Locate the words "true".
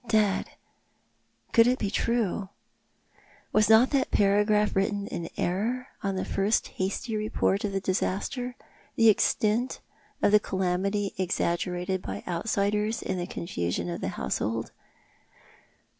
1.91-2.49